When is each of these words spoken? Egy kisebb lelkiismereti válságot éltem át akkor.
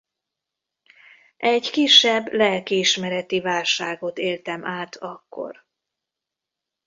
Egy 1.37 1.69
kisebb 1.71 2.33
lelkiismereti 2.33 3.39
válságot 3.39 4.17
éltem 4.17 4.65
át 4.65 4.95
akkor. 4.95 5.65